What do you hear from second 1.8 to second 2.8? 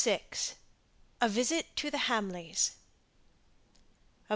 THE HAMLEYS.